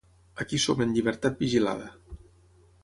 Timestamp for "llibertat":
0.95-1.39